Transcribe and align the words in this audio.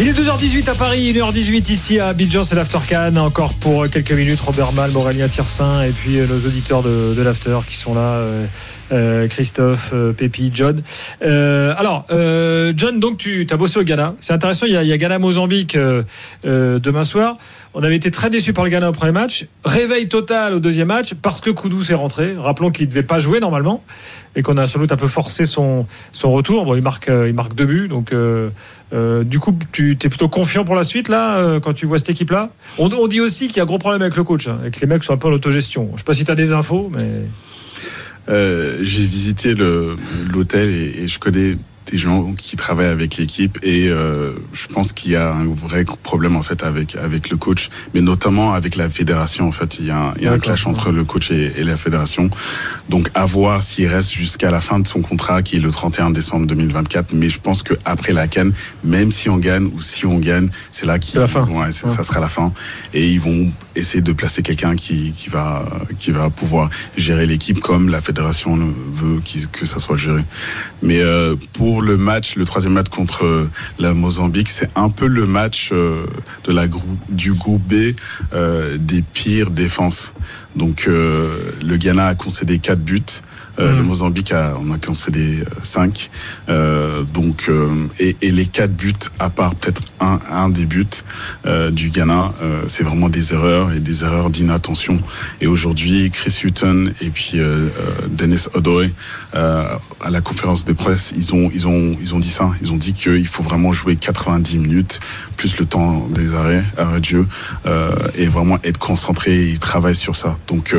Il 0.00 0.06
est 0.06 0.12
2h18 0.12 0.70
à 0.70 0.74
Paris, 0.76 1.12
1h18 1.12 1.72
ici 1.72 1.98
à 1.98 2.08
Abidjan, 2.08 2.44
c'est 2.44 2.54
l'Aftercan. 2.54 3.16
Encore 3.16 3.54
pour 3.54 3.88
quelques 3.90 4.12
minutes, 4.12 4.38
Robert 4.38 4.72
Mal, 4.72 4.96
Aurélien 4.96 5.26
Tirsin 5.26 5.82
et 5.82 5.90
puis 5.90 6.18
nos 6.18 6.46
auditeurs 6.46 6.84
de, 6.84 7.20
l'After 7.20 7.58
qui 7.66 7.74
sont 7.74 7.94
là. 7.94 8.22
Euh, 8.90 9.28
Christophe, 9.28 9.90
euh, 9.92 10.12
Pépi, 10.12 10.50
John. 10.54 10.82
Euh, 11.22 11.74
alors, 11.76 12.06
euh, 12.10 12.72
John, 12.74 13.00
donc 13.00 13.18
tu 13.18 13.46
as 13.50 13.56
bossé 13.56 13.78
au 13.78 13.82
Ghana. 13.82 14.14
C'est 14.20 14.32
intéressant, 14.32 14.66
il 14.66 14.72
y 14.72 14.76
a, 14.76 14.80
a 14.80 14.96
Ghana-Mozambique 14.96 15.76
euh, 15.76 16.02
euh, 16.46 16.78
demain 16.78 17.04
soir. 17.04 17.36
On 17.74 17.82
avait 17.82 17.96
été 17.96 18.10
très 18.10 18.30
déçus 18.30 18.54
par 18.54 18.64
le 18.64 18.70
Ghana 18.70 18.88
au 18.88 18.92
premier 18.92 19.12
match. 19.12 19.46
Réveil 19.64 20.08
total 20.08 20.54
au 20.54 20.58
deuxième 20.58 20.88
match 20.88 21.14
parce 21.14 21.40
que 21.40 21.50
Koudou 21.50 21.82
s'est 21.82 21.94
rentré. 21.94 22.34
Rappelons 22.38 22.70
qu'il 22.70 22.86
ne 22.86 22.90
devait 22.90 23.02
pas 23.02 23.18
jouer 23.18 23.40
normalement 23.40 23.84
et 24.36 24.42
qu'on 24.42 24.56
a 24.56 24.66
sans 24.66 24.78
doute 24.78 24.92
un 24.92 24.96
peu 24.96 25.06
forcé 25.06 25.44
son, 25.44 25.86
son 26.12 26.32
retour. 26.32 26.64
Bon, 26.64 26.74
il 26.74 26.82
marque, 26.82 27.08
il 27.08 27.34
marque 27.34 27.54
deux 27.54 27.66
buts. 27.66 27.88
Donc, 27.88 28.12
du 28.92 29.38
coup, 29.38 29.54
tu 29.72 29.92
es 29.92 30.08
plutôt 30.08 30.28
confiant 30.28 30.64
pour 30.64 30.74
la 30.74 30.84
suite 30.84 31.08
là 31.08 31.60
quand 31.60 31.74
tu 31.74 31.86
vois 31.86 31.98
cette 31.98 32.10
équipe-là? 32.10 32.50
On, 32.78 32.90
on, 32.92 33.06
dit 33.06 33.20
aussi 33.20 33.48
qu'il 33.48 33.58
y 33.58 33.60
a 33.60 33.64
un 33.64 33.66
gros 33.66 33.78
problème 33.78 34.02
avec 34.02 34.16
le 34.16 34.24
coach 34.24 34.48
hein, 34.48 34.60
et 34.66 34.70
que 34.70 34.80
les 34.80 34.86
mecs 34.86 35.04
sont 35.04 35.12
un 35.12 35.18
peu 35.18 35.28
en 35.28 35.32
autogestion. 35.32 35.88
Je 35.88 35.92
ne 35.92 35.98
sais 35.98 36.04
pas 36.04 36.14
si 36.14 36.24
tu 36.24 36.30
as 36.30 36.34
des 36.34 36.52
infos, 36.52 36.90
mais. 36.94 37.24
Euh, 38.28 38.76
j'ai 38.82 39.04
visité 39.04 39.54
l'hôtel 39.54 40.74
et, 40.74 41.04
et, 41.04 41.08
je 41.08 41.18
connais 41.18 41.52
des 41.90 41.98
gens 41.98 42.32
qui 42.34 42.56
travaillent 42.56 42.86
avec 42.86 43.16
l'équipe 43.16 43.58
et 43.62 43.88
euh, 43.88 44.32
je 44.52 44.66
pense 44.66 44.92
qu'il 44.92 45.12
y 45.12 45.16
a 45.16 45.32
un 45.32 45.46
vrai 45.46 45.84
problème 46.02 46.36
en 46.36 46.42
fait 46.42 46.62
avec 46.62 46.96
avec 46.96 47.30
le 47.30 47.36
coach, 47.36 47.68
mais 47.94 48.00
notamment 48.00 48.52
avec 48.52 48.76
la 48.76 48.88
fédération. 48.88 49.46
En 49.48 49.52
fait, 49.52 49.78
il 49.78 49.86
y 49.86 49.90
a 49.90 49.98
un, 49.98 50.14
il 50.16 50.24
y 50.24 50.26
a 50.26 50.32
un 50.32 50.38
clash 50.38 50.66
entre 50.66 50.90
le 50.90 51.04
coach 51.04 51.30
et, 51.30 51.52
et, 51.56 51.64
la 51.64 51.76
fédération. 51.76 52.30
Donc 52.88 53.10
à 53.14 53.24
voir 53.26 53.62
s'il 53.62 53.86
reste 53.88 54.12
jusqu'à 54.12 54.50
la 54.50 54.60
fin 54.60 54.78
de 54.78 54.86
son 54.86 55.00
contrat, 55.00 55.42
qui 55.42 55.56
est 55.56 55.60
le 55.60 55.70
31 55.70 56.10
décembre 56.10 56.46
2024. 56.46 57.14
Mais 57.14 57.30
je 57.30 57.40
pense 57.40 57.62
que 57.62 57.74
après 57.84 58.12
la 58.12 58.28
canne, 58.28 58.52
même 58.84 59.12
si 59.12 59.28
on 59.28 59.38
gagne 59.38 59.64
ou 59.74 59.80
si 59.80 60.06
on 60.06 60.18
gagne, 60.18 60.48
c'est 60.70 60.86
là 60.86 60.98
qui. 60.98 61.18
Ouais, 61.18 61.24
ouais. 61.24 61.72
ça 61.72 62.02
sera 62.02 62.20
la 62.20 62.28
fin. 62.28 62.52
Et 62.94 63.08
ils 63.08 63.20
vont 63.20 63.46
essayer 63.76 64.02
de 64.02 64.12
placer 64.12 64.42
quelqu'un 64.42 64.76
qui 64.76 65.12
qui 65.12 65.30
va 65.30 65.64
qui 65.96 66.10
va 66.10 66.30
pouvoir 66.30 66.70
gérer 66.96 67.26
l'équipe 67.26 67.60
comme 67.60 67.88
la 67.88 68.00
fédération 68.00 68.56
veut 68.56 69.20
que 69.52 69.66
ça 69.66 69.78
soit 69.78 69.96
géré. 69.96 70.22
Mais 70.82 71.00
euh, 71.00 71.36
pour 71.52 71.77
le 71.82 71.96
match, 71.96 72.36
le 72.36 72.44
troisième 72.44 72.74
match 72.74 72.88
contre 72.88 73.48
la 73.78 73.94
Mozambique, 73.94 74.48
c'est 74.48 74.70
un 74.74 74.90
peu 74.90 75.06
le 75.06 75.26
match 75.26 75.70
euh, 75.72 76.04
de 76.44 76.52
la 76.52 76.66
du 77.08 77.32
groupe 77.32 77.62
B 77.62 77.94
euh, 78.32 78.76
des 78.78 79.02
pires 79.02 79.50
défenses. 79.50 80.12
Donc 80.56 80.86
euh, 80.88 81.36
le 81.62 81.76
Ghana 81.76 82.08
a 82.08 82.14
concédé 82.14 82.58
quatre 82.58 82.80
buts. 82.80 83.02
Euh, 83.58 83.72
mmh. 83.72 83.76
Le 83.76 83.82
Mozambique 83.82 84.32
a, 84.32 84.54
on 84.60 84.72
a 84.72 84.78
concédé 84.78 85.42
5. 85.62 86.10
Euh, 86.48 87.02
donc, 87.02 87.46
euh, 87.48 87.68
et, 87.98 88.16
et, 88.22 88.30
les 88.30 88.46
quatre 88.46 88.72
buts, 88.72 88.94
à 89.18 89.30
part 89.30 89.54
peut-être 89.54 89.82
un, 90.00 90.20
un 90.30 90.48
des 90.48 90.66
buts 90.66 90.86
du 91.72 91.90
Ghana, 91.90 92.32
c'est 92.68 92.84
vraiment 92.84 93.08
des 93.08 93.32
erreurs 93.32 93.72
et 93.72 93.80
des 93.80 94.04
erreurs 94.04 94.30
d'inattention. 94.30 95.00
Et 95.40 95.46
aujourd'hui, 95.46 96.10
Chris 96.10 96.40
Hutton 96.44 96.84
et 97.00 97.10
puis 97.10 97.40
Dennis 98.10 98.46
Odoe, 98.54 98.90
à 99.32 100.10
la 100.10 100.20
conférence 100.20 100.64
de 100.64 100.72
presse, 100.72 101.12
ils 101.16 101.34
ont, 101.34 101.50
ils 101.52 101.66
ont, 101.66 101.96
ils 102.00 102.14
ont 102.14 102.18
dit 102.18 102.28
ça. 102.28 102.50
Ils 102.62 102.72
ont 102.72 102.76
dit 102.76 102.92
qu'il 102.92 103.26
faut 103.26 103.42
vraiment 103.42 103.72
jouer 103.72 103.96
90 103.96 104.58
minutes, 104.58 105.00
plus 105.36 105.58
le 105.58 105.64
temps 105.64 106.06
des 106.10 106.34
arrêts, 106.34 106.62
arrêt 106.76 107.00
de 107.00 107.04
jeu, 107.04 107.26
et 108.14 108.26
vraiment 108.26 108.58
être 108.62 108.78
concentré 108.78 109.50
et 109.50 109.58
travailler 109.58 109.96
sur 109.96 110.14
ça. 110.14 110.36
Donc, 110.46 110.74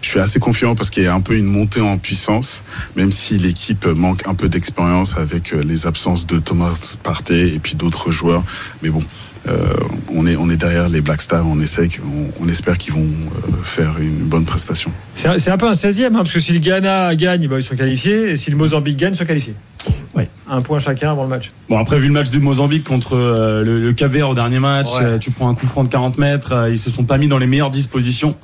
je 0.00 0.08
suis 0.08 0.20
assez 0.20 0.40
confiant 0.40 0.74
parce 0.74 0.90
qu'il 0.90 1.02
y 1.02 1.08
a 1.08 1.14
un 1.14 1.20
peu 1.20 1.36
une 1.36 1.46
montée 1.46 1.80
en 1.80 1.98
puissance 1.98 2.13
puissance, 2.14 2.62
même 2.94 3.10
si 3.10 3.36
l'équipe 3.38 3.86
manque 3.86 4.22
un 4.28 4.34
peu 4.34 4.48
d'expérience 4.48 5.16
avec 5.16 5.50
les 5.50 5.88
absences 5.88 6.28
de 6.28 6.38
Thomas 6.38 6.96
Partey 7.02 7.48
et 7.48 7.58
puis 7.58 7.74
d'autres 7.74 8.12
joueurs. 8.12 8.44
Mais 8.82 8.88
bon, 8.88 9.02
euh, 9.48 9.66
on 10.14 10.28
est 10.28 10.36
on 10.36 10.48
est 10.48 10.56
derrière 10.56 10.88
les 10.88 11.00
Black 11.00 11.20
Stars, 11.20 11.44
on 11.44 11.58
essaie, 11.58 11.88
on, 12.04 12.44
on 12.44 12.48
espère 12.48 12.78
qu'ils 12.78 12.94
vont 12.94 13.00
euh, 13.00 13.50
faire 13.64 13.98
une 13.98 14.28
bonne 14.28 14.44
prestation. 14.44 14.92
C'est 15.16 15.28
un, 15.28 15.54
un, 15.54 15.58
peu 15.58 15.66
un 15.66 15.72
16e, 15.72 16.06
hein, 16.06 16.10
parce 16.12 16.32
que 16.32 16.38
si 16.38 16.52
le 16.52 16.60
Ghana 16.60 17.16
gagne, 17.16 17.48
bah, 17.48 17.56
ils 17.58 17.62
sont 17.64 17.74
qualifiés, 17.74 18.30
et 18.30 18.36
si 18.36 18.52
le 18.52 18.56
Mozambique 18.56 18.96
gagne, 18.96 19.14
ils 19.14 19.16
sont 19.16 19.24
qualifiés. 19.24 19.56
Ouais. 20.14 20.28
Un 20.48 20.60
point 20.60 20.78
chacun 20.78 21.10
avant 21.10 21.24
le 21.24 21.28
match. 21.28 21.50
Bon, 21.68 21.78
après, 21.78 21.98
vu 21.98 22.06
le 22.06 22.12
match 22.12 22.30
du 22.30 22.38
Mozambique 22.38 22.84
contre 22.84 23.16
euh, 23.16 23.64
le, 23.64 23.80
le 23.80 24.24
au 24.24 24.34
dernier 24.34 24.60
match, 24.60 24.88
ouais. 25.00 25.18
tu 25.18 25.32
prends 25.32 25.48
un 25.48 25.54
coup 25.56 25.66
franc 25.66 25.82
de 25.82 25.88
40 25.88 26.16
mètres, 26.18 26.68
ils 26.70 26.78
se 26.78 26.90
sont 26.90 27.04
pas 27.04 27.18
mis 27.18 27.26
dans 27.26 27.38
les 27.38 27.48
meilleures 27.48 27.70
dispositions. 27.70 28.36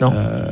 Non. 0.00 0.12
Euh, 0.14 0.50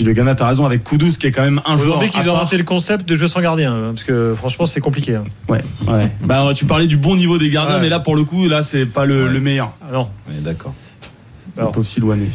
puis 0.00 0.06
le 0.06 0.14
Ghana, 0.14 0.34
t'as 0.34 0.46
raison, 0.46 0.64
avec 0.64 0.82
Koudous 0.82 1.12
qui 1.20 1.26
est 1.26 1.30
quand 1.30 1.42
même 1.42 1.60
un 1.66 1.76
joueur. 1.76 1.98
Aujourd'hui, 1.98 2.08
qu'ils 2.08 2.30
ont 2.30 2.34
raté 2.34 2.56
le 2.56 2.64
concept 2.64 3.06
de 3.06 3.14
jeu 3.16 3.28
sans 3.28 3.42
gardien, 3.42 3.74
hein, 3.74 3.92
parce 3.94 4.04
que 4.04 4.34
franchement, 4.34 4.64
c'est 4.64 4.80
compliqué. 4.80 5.16
Hein. 5.16 5.24
Ouais, 5.46 5.60
ouais. 5.88 6.10
bah, 6.24 6.52
tu 6.54 6.64
parlais 6.64 6.86
du 6.86 6.96
bon 6.96 7.16
niveau 7.16 7.36
des 7.36 7.50
gardiens, 7.50 7.74
ouais. 7.74 7.82
mais 7.82 7.88
là, 7.90 8.00
pour 8.00 8.16
le 8.16 8.24
coup, 8.24 8.48
là, 8.48 8.62
c'est 8.62 8.86
pas 8.86 9.04
le, 9.04 9.24
ouais. 9.24 9.30
le 9.30 9.40
meilleur. 9.40 9.72
Ah 9.82 9.92
non. 9.92 10.08
D'accord. 10.26 10.72
Le 11.58 11.66
pauvre 11.66 11.84
Silouané. 11.84 12.28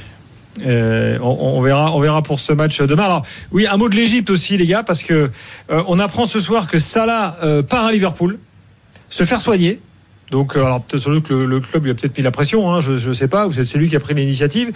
Euh, 0.64 1.18
on, 1.24 1.58
on, 1.58 1.62
verra, 1.64 1.92
on 1.96 2.00
verra 2.00 2.22
pour 2.22 2.40
ce 2.40 2.54
match 2.54 2.80
demain. 2.82 3.06
Alors, 3.06 3.26
oui, 3.52 3.66
un 3.66 3.78
mot 3.78 3.90
de 3.90 3.96
l'Égypte 3.96 4.30
aussi, 4.30 4.58
les 4.58 4.68
gars, 4.68 4.84
parce 4.84 5.02
que 5.02 5.32
euh, 5.72 5.84
on 5.88 5.98
apprend 5.98 6.26
ce 6.26 6.40
soir 6.40 6.68
que 6.68 6.78
Salah 6.78 7.36
euh, 7.42 7.64
part 7.64 7.86
à 7.86 7.92
Liverpool, 7.92 8.38
se 9.10 9.24
faire 9.24 9.42
soigner. 9.42 9.80
Donc, 10.32 10.56
alors 10.56 10.84
peut-être 10.84 11.04
sans 11.04 11.12
doute 11.12 11.28
que 11.28 11.34
le, 11.34 11.46
le, 11.46 11.60
club 11.60 11.84
lui 11.84 11.92
a 11.92 11.94
peut-être 11.94 12.18
mis 12.18 12.24
la 12.24 12.32
pression, 12.32 12.72
hein, 12.72 12.80
je 12.80 12.94
ne 12.94 13.14
sais 13.14 13.28
pas, 13.28 13.48
ou 13.48 13.52
c'est 13.52 13.78
lui 13.78 13.90
qui 13.90 13.96
a 13.96 14.00
pris 14.00 14.14
l'initiative. 14.14 14.72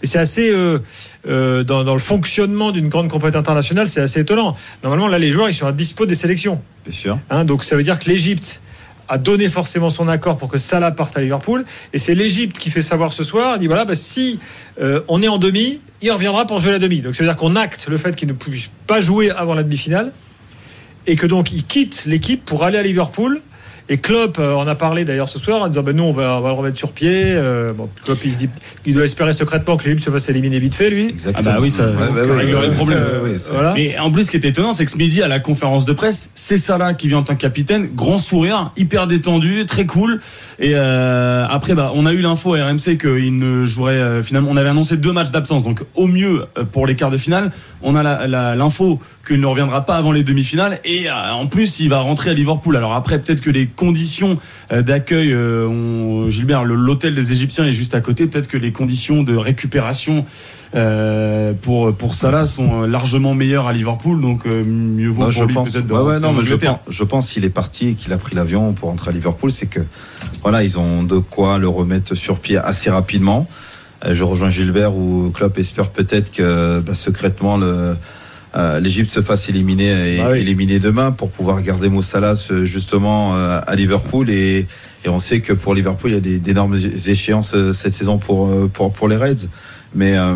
Mais 0.00 0.08
c'est 0.08 0.18
assez, 0.18 0.50
euh, 0.50 0.78
euh, 1.28 1.62
dans, 1.62 1.84
dans, 1.84 1.92
le 1.92 2.00
fonctionnement 2.00 2.72
d'une 2.72 2.88
grande 2.88 3.08
compétition 3.08 3.40
internationale, 3.40 3.86
c'est 3.86 4.00
assez 4.00 4.20
étonnant. 4.20 4.56
Normalement, 4.82 5.08
là, 5.08 5.18
les 5.18 5.30
joueurs, 5.30 5.48
ils 5.48 5.54
sont 5.54 5.66
à 5.66 5.72
dispo 5.72 6.06
des 6.06 6.14
sélections. 6.14 6.60
Bien 6.84 6.92
sûr. 6.92 7.18
Hein, 7.30 7.44
donc, 7.44 7.64
ça 7.64 7.76
veut 7.76 7.82
dire 7.82 7.98
que 7.98 8.08
l'Égypte 8.08 8.60
a 9.08 9.18
donné 9.18 9.48
forcément 9.48 9.90
son 9.90 10.08
accord 10.08 10.36
pour 10.36 10.48
que 10.48 10.58
Salah 10.58 10.90
parte 10.90 11.16
à 11.16 11.20
Liverpool. 11.20 11.64
Et 11.92 11.98
c'est 11.98 12.14
l'Égypte 12.14 12.58
qui 12.58 12.70
fait 12.70 12.82
savoir 12.82 13.12
ce 13.12 13.24
soir, 13.24 13.58
dit 13.58 13.66
voilà, 13.66 13.84
bah, 13.84 13.94
si 13.94 14.38
euh, 14.80 15.00
on 15.08 15.22
est 15.22 15.28
en 15.28 15.38
demi, 15.38 15.80
il 16.02 16.10
reviendra 16.10 16.46
pour 16.46 16.58
jouer 16.58 16.72
la 16.72 16.78
demi. 16.78 17.00
Donc, 17.00 17.14
ça 17.14 17.22
veut 17.22 17.28
dire 17.28 17.36
qu'on 17.36 17.56
acte 17.56 17.86
le 17.88 17.98
fait 17.98 18.14
qu'il 18.14 18.28
ne 18.28 18.34
puisse 18.34 18.70
pas 18.86 19.00
jouer 19.00 19.30
avant 19.30 19.54
la 19.54 19.62
demi-finale. 19.62 20.12
Et 21.06 21.16
que 21.16 21.26
donc, 21.26 21.52
il 21.52 21.64
quitte 21.64 22.04
l'équipe 22.06 22.44
pour 22.44 22.64
aller 22.64 22.78
à 22.78 22.82
Liverpool 22.82 23.40
et 23.88 23.98
Klopp 23.98 24.38
euh, 24.38 24.54
en 24.54 24.66
a 24.66 24.74
parlé 24.74 25.04
d'ailleurs 25.04 25.28
ce 25.28 25.38
soir 25.38 25.62
en 25.62 25.68
disant 25.68 25.82
ben 25.82 25.96
nous 25.96 26.04
on 26.04 26.12
va, 26.12 26.38
on 26.38 26.40
va 26.40 26.48
le 26.48 26.54
remettre 26.54 26.78
sur 26.78 26.92
pied. 26.92 27.10
Euh, 27.14 27.72
bon, 27.72 27.88
Klopp 28.04 28.18
il 28.24 28.32
se 28.32 28.38
dit 28.38 28.48
il 28.86 28.94
doit 28.94 29.04
espérer 29.04 29.32
secrètement 29.32 29.76
que 29.76 29.84
l'Égypte 29.84 30.04
se 30.04 30.10
fasse 30.10 30.28
éliminer 30.28 30.58
vite 30.58 30.74
fait 30.74 30.90
lui. 30.90 31.08
Exactement. 31.08 31.50
Ah 31.50 31.54
bah 31.54 31.58
oui 31.62 31.70
ça, 31.70 31.86
ouais, 31.86 32.00
ça, 32.00 32.12
bah 32.12 32.20
ça 32.20 32.26
ouais, 32.26 32.38
réglerait 32.38 32.62
ouais, 32.62 32.68
le 32.68 32.74
problème. 32.74 32.98
Ouais, 33.24 33.36
voilà. 33.52 33.74
Mais 33.74 33.98
en 33.98 34.10
plus 34.10 34.26
ce 34.26 34.30
qui 34.30 34.36
est 34.36 34.44
étonnant 34.44 34.72
c'est 34.72 34.84
que 34.84 34.90
ce 34.90 34.98
midi 34.98 35.22
à 35.22 35.28
la 35.28 35.40
conférence 35.40 35.84
de 35.84 35.92
presse 35.92 36.30
c'est 36.34 36.58
Salah 36.58 36.94
qui 36.94 37.08
vient 37.08 37.18
en 37.18 37.22
tant 37.22 37.34
que 37.34 37.40
capitaine, 37.40 37.88
grand 37.94 38.18
sourire, 38.18 38.72
hyper 38.76 39.06
détendu, 39.06 39.64
très 39.66 39.86
cool. 39.86 40.20
Et 40.58 40.72
euh, 40.74 41.46
après 41.48 41.74
bah 41.74 41.92
on 41.94 42.06
a 42.06 42.12
eu 42.12 42.20
l'info 42.20 42.54
à 42.54 42.66
RMC 42.66 42.98
qu'il 42.98 43.38
ne 43.38 43.64
jouerait 43.64 43.94
euh, 43.94 44.22
finalement 44.22 44.50
on 44.50 44.56
avait 44.56 44.70
annoncé 44.70 44.96
deux 44.96 45.12
matchs 45.12 45.30
d'absence 45.30 45.62
donc 45.62 45.82
au 45.94 46.06
mieux 46.06 46.46
euh, 46.58 46.64
pour 46.64 46.86
les 46.86 46.94
quarts 46.94 47.10
de 47.10 47.16
finale 47.16 47.50
on 47.82 47.94
a 47.94 48.26
l'info 48.56 49.00
qu'il 49.28 49.40
ne 49.40 49.46
reviendra 49.46 49.84
pas 49.84 49.96
avant 49.96 50.10
les 50.10 50.24
demi-finales 50.24 50.80
et 50.84 51.08
euh, 51.08 51.32
en 51.32 51.46
plus 51.46 51.80
il 51.80 51.88
va 51.88 52.00
rentrer 52.00 52.30
à 52.30 52.32
Liverpool. 52.32 52.76
Alors 52.76 52.94
après 52.94 53.18
peut-être 53.18 53.42
que 53.42 53.50
les 53.50 53.66
conditions 53.78 54.36
d'accueil, 54.70 55.32
euh, 55.32 56.28
Gilbert, 56.28 56.64
l'hôtel 56.64 57.14
des 57.14 57.32
Égyptiens 57.32 57.64
est 57.64 57.72
juste 57.72 57.94
à 57.94 58.00
côté. 58.00 58.26
Peut-être 58.26 58.48
que 58.48 58.58
les 58.58 58.72
conditions 58.72 59.22
de 59.22 59.36
récupération 59.36 60.26
euh, 60.74 61.54
pour 61.62 61.94
pour 61.94 62.14
Salah 62.14 62.44
sont 62.44 62.82
largement 62.82 63.34
meilleures 63.34 63.68
à 63.68 63.72
Liverpool, 63.72 64.20
donc 64.20 64.46
euh, 64.46 64.64
mieux 64.64 65.08
vaut 65.08 65.22
non, 65.22 65.30
pour 65.30 65.46
lui 65.46 65.54
peut-être. 65.54 65.90
Ouais, 65.90 66.00
ouais, 66.00 66.20
non, 66.20 66.32
mais 66.32 66.44
je 66.44 66.56
pense, 66.56 66.78
je 66.88 67.04
pense 67.04 67.30
qu'il 67.30 67.44
est 67.44 67.50
parti 67.50 67.88
et 67.88 67.94
qu'il 67.94 68.12
a 68.12 68.18
pris 68.18 68.34
l'avion 68.34 68.72
pour 68.72 68.90
entrer 68.90 69.10
à 69.10 69.12
Liverpool, 69.12 69.50
c'est 69.50 69.66
que 69.66 69.80
voilà, 70.42 70.62
ils 70.64 70.78
ont 70.78 71.04
de 71.04 71.18
quoi 71.18 71.58
le 71.58 71.68
remettre 71.68 72.14
sur 72.14 72.40
pied 72.40 72.58
assez 72.58 72.90
rapidement. 72.90 73.46
Je 74.08 74.22
rejoins 74.22 74.48
Gilbert 74.48 74.94
où 74.94 75.30
Klopp 75.30 75.58
espère 75.58 75.88
peut-être 75.88 76.30
que 76.30 76.80
bah, 76.80 76.94
secrètement 76.94 77.56
le 77.56 77.96
euh, 78.56 78.80
l'Égypte 78.80 79.10
se 79.10 79.20
fasse 79.22 79.48
éliminer 79.48 80.16
et 80.16 80.20
Ah 80.20 80.30
oui. 80.32 80.38
éliminer 80.38 80.78
demain 80.78 81.12
pour 81.12 81.30
pouvoir 81.30 81.60
garder 81.62 81.88
Moussalas 81.88 82.50
justement 82.64 83.36
euh, 83.36 83.60
à 83.66 83.74
Liverpool 83.76 84.30
et, 84.30 84.66
et 85.04 85.08
on 85.08 85.18
sait 85.18 85.40
que 85.40 85.52
pour 85.52 85.74
Liverpool 85.74 86.10
il 86.10 86.14
y 86.14 86.34
a 86.34 86.38
d'énormes 86.38 86.76
échéances 87.06 87.52
euh, 87.54 87.72
cette 87.72 87.94
saison 87.94 88.18
pour 88.18 88.50
pour 88.70 88.92
pour 88.92 89.08
les 89.08 89.16
Reds 89.16 89.48
mais 89.94 90.16
euh, 90.16 90.34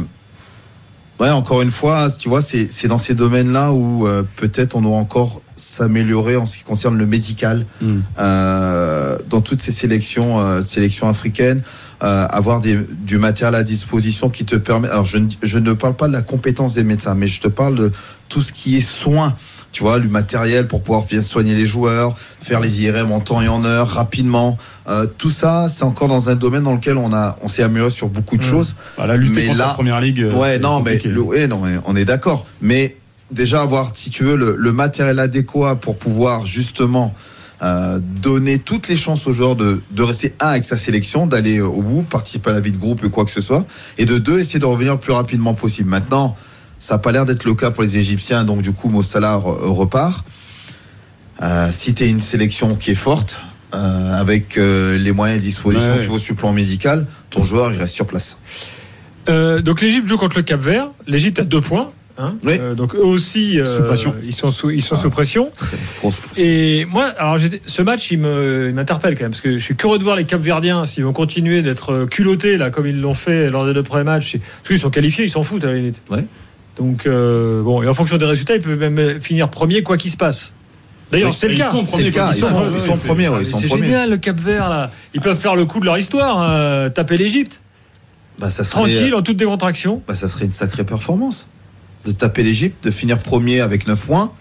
ouais 1.23 1.31
encore 1.31 1.63
une 1.63 1.71
fois 1.71 2.11
tu 2.11 2.29
vois 2.29 2.43
c'est 2.43 2.71
c'est 2.71 2.89
dans 2.89 2.99
ces 2.99 3.15
domaines 3.15 3.53
là 3.53 3.73
où 3.73 4.07
euh, 4.07 4.23
peut-être 4.37 4.77
on 4.77 4.83
doit 4.83 4.97
encore 4.97 5.41
s'améliorer 5.57 6.37
en 6.37 6.45
ce 6.45 6.59
qui 6.59 6.65
concerne 6.65 6.99
le 6.99 7.07
médical 7.07 7.65
Mm. 7.81 8.01
euh, 8.19 9.17
dans 9.31 9.41
toutes 9.41 9.61
ces 9.61 9.73
sélections 9.73 10.41
euh, 10.41 10.61
sélections 10.63 11.09
africaines 11.09 11.63
euh, 12.03 12.27
avoir 12.31 12.61
des, 12.61 12.77
du 13.07 13.19
matériel 13.19 13.55
à 13.55 13.63
disposition 13.63 14.29
qui 14.29 14.45
te 14.45 14.57
permet. 14.57 14.89
Alors, 14.89 15.05
je 15.05 15.19
ne, 15.19 15.29
je 15.41 15.59
ne 15.61 15.73
parle 15.73 15.95
pas 15.95 16.09
de 16.09 16.13
la 16.13 16.23
compétence 16.23 16.75
des 16.75 16.83
médecins, 16.83 17.15
mais 17.15 17.29
je 17.29 17.41
te 17.41 17.47
parle 17.47 17.77
de 17.77 17.93
tout 18.29 18.41
ce 18.41 18.53
qui 18.53 18.77
est 18.77 18.81
soins 18.81 19.37
tu 19.73 19.83
vois, 19.83 19.99
le 19.99 20.09
matériel 20.09 20.69
pour 20.69 20.83
pouvoir 20.83 21.05
bien 21.07 21.23
soigner 21.23 21.55
les 21.55 21.67
joueurs, 21.67 22.15
faire 22.17 22.61
les 22.61 22.83
IRM 22.83 23.11
en 23.11 23.21
temps 23.21 23.41
et 23.43 23.49
en 23.49 23.65
heure, 23.65 23.89
rapidement. 23.89 24.59
Euh, 24.89 25.07
tout 25.19 25.31
ça, 25.31 25.69
c'est 25.69 25.83
encore 25.85 26.09
dans 26.09 26.29
un 26.29 26.35
domaine 26.35 26.63
dans 26.63 26.75
lequel 26.75 26.99
on 26.99 27.13
a, 27.13 27.39
on 27.43 27.49
s'est 27.49 27.63
amélioré 27.63 27.91
sur 27.91 28.09
beaucoup 28.09 28.37
de 28.37 28.43
choses. 28.43 28.75
Bah, 28.99 29.07
la 29.07 29.17
lutte 29.17 29.35
Mais 29.35 29.47
contre 29.47 29.59
là- 29.59 29.67
la 29.69 29.75
première 29.75 30.01
ligue. 30.01 30.21
euh, 30.21 30.35
Ouais, 30.35 30.59
non, 30.59 30.81
mais, 30.81 30.99
le- 31.05 31.21
ouais, 31.21 31.47
non, 31.47 31.63
on 31.87 31.97
est 31.97 32.05
d'accord. 32.05 32.45
Mais 32.61 32.97
déjà 33.31 33.63
avoir, 33.63 33.93
si 33.95 34.11
tu 34.11 34.25
veux, 34.25 34.37
le, 34.37 34.57
le 34.59 34.73
matériel 34.73 35.19
adéquat 35.19 35.77
pour 35.77 35.97
pouvoir 35.97 36.45
justement 36.45 37.15
euh, 37.63 38.01
donner 38.21 38.59
toutes 38.59 38.89
les 38.89 38.97
chances 38.97 39.27
aux 39.29 39.33
joueurs 39.33 39.55
de, 39.55 39.81
de 39.93 40.03
rester 40.03 40.35
un 40.41 40.49
avec 40.49 40.65
sa 40.65 40.77
sélection, 40.77 41.27
d'aller 41.29 41.61
au 41.61 41.81
bout, 41.81 42.03
participer 42.03 42.51
à 42.51 42.55
la 42.55 42.61
vie 42.61 42.73
de 42.73 42.77
groupe 42.77 43.05
ou 43.05 43.09
quoi 43.09 43.25
que 43.25 43.31
ce 43.31 43.41
soit, 43.41 43.65
et 43.99 44.05
de 44.05 44.19
deux, 44.19 44.41
essayer 44.41 44.59
de 44.59 44.67
revenir 44.67 44.95
le 44.95 44.99
plus 44.99 45.13
rapidement 45.13 45.55
possible. 45.55 45.89
Maintenant, 45.89 46.37
ça 46.83 46.95
n'a 46.95 46.99
pas 46.99 47.13
l'air 47.13 47.25
d'être 47.27 47.45
le 47.45 47.55
cas 47.55 47.71
pour 47.71 47.85
les 47.85 47.97
Égyptiens, 47.97 48.43
donc 48.43 48.61
du 48.61 48.73
coup, 48.73 48.89
Mossala 48.89 49.37
re- 49.37 49.73
repart. 49.73 50.25
Euh, 51.41 51.69
si 51.71 51.95
tu 51.95 52.03
es 52.03 52.11
une 52.11 52.19
sélection 52.19 52.75
qui 52.75 52.91
est 52.91 52.97
forte, 52.97 53.41
euh, 53.73 54.13
avec 54.15 54.59
euh, 54.59 54.99
les 54.99 55.13
moyens 55.13 55.39
et 55.39 55.43
dispositions 55.43 55.95
Ouais, 55.95 56.09
ouais. 56.09 56.19
sur 56.19 56.35
le 56.35 56.39
plan 56.39 56.53
médical, 56.53 57.07
ton 57.31 57.45
joueur, 57.45 57.73
il 57.73 57.79
reste 57.79 57.95
sur 57.95 58.07
place. 58.07 58.37
Euh, 59.29 59.61
donc 59.63 59.81
l'Égypte 59.81 60.09
joue 60.09 60.19
contre 60.19 60.37
le 60.39 60.43
Cap 60.43 60.61
Vert. 60.61 60.89
L'Égypte 61.07 61.39
a 61.39 61.45
deux 61.45 61.61
points. 61.61 61.93
hein. 62.19 62.35
Oui. 62.43 62.55
Euh, 62.61 62.75
donc 62.75 62.97
eux 62.97 63.05
aussi, 63.05 63.61
euh, 63.61 63.65
Sous 63.65 63.83
pression. 63.85 64.15
ils 64.25 64.35
sont 64.35 64.51
sous, 64.51 64.71
ils 64.71 64.83
sont 64.83 64.97
Ah. 64.97 65.03
sous 65.03 65.11
pression. 65.11 65.53
Et 66.37 66.85
moi, 66.87 67.05
alors 67.17 67.39
ce 67.65 67.83
match, 67.83 68.11
il 68.11 68.19
m'interpelle 68.19 69.15
quand 69.15 69.23
même 69.23 69.31
parce 69.31 69.41
que 69.41 69.57
je 69.57 69.65
suis 69.65 69.77
curieux 69.77 69.99
de 69.99 70.05
voir 70.05 70.17
les 70.17 70.25
Capverdiens 70.25 70.85
s'ils 70.85 71.05
vont 71.05 71.13
continuer 71.13 71.63
d'être 71.63 71.93
euh, 71.93 72.07
culottés 72.07 72.57
là 72.57 72.71
comme 72.71 72.89
ils 72.89 73.01
l'ont 73.01 73.15
fait 73.15 73.51
lors 73.51 73.65
des 73.67 73.73
deux 73.73 73.85
premiers 73.85 74.05
matchs. 74.05 74.37
Parce 74.39 74.69
qu'ils 74.69 74.79
sont 74.81 74.91
qualifiés, 74.91 75.25
ils 75.25 75.31
s'en 75.31 75.45
foutent 75.45 75.65
à 75.65 75.69
la 75.69 75.75
limite. 75.77 76.03
Ouais. 76.11 76.25
Donc 76.77 77.07
euh, 77.07 77.63
bon, 77.63 77.83
et 77.83 77.89
en 77.89 77.95
fonction 77.95 78.17
des 78.17 78.25
résultats, 78.25 78.57
ils 78.57 78.63
peuvent 78.63 78.79
même 78.79 79.21
finir 79.21 79.49
premier 79.49 79.83
quoi 79.83 79.97
qu'il 79.97 80.11
se 80.11 80.17
passe. 80.17 80.55
D'ailleurs, 81.11 81.35
c'est 81.35 81.49
le 81.49 81.57
cas. 81.57 81.71
ils 81.75 81.85
sont, 81.85 81.99
ils 81.99 82.11
premiers, 83.07 83.29
C'est 83.45 83.67
génial 83.67 84.11
le 84.11 84.17
Cap 84.17 84.39
Vert 84.39 84.71
là. 84.71 84.91
Ils 85.13 85.21
peuvent 85.21 85.39
faire 85.39 85.55
le 85.55 85.67
coup 85.67 85.81
de 85.81 85.85
leur 85.85 85.99
histoire, 85.99 86.39
hein, 86.39 86.89
taper 86.91 87.19
l'Égypte 87.19 87.61
Bah, 88.39 88.49
serait, 88.49 88.65
tranquille 88.65 89.15
en 89.15 89.21
toute 89.21 89.37
décontraction. 89.37 90.03
bah, 90.09 90.15
ça 90.15 90.29
serait 90.29 90.47
une 90.47 90.51
sacrée 90.51 90.85
performance. 90.85 91.47
De 92.07 92.13
taper 92.13 92.43
l'Égypte, 92.43 92.83
de 92.85 92.91
finir 92.91 93.19
premier 93.19 93.61
avec 93.61 93.87
9 93.87 94.07
points. 94.07 94.33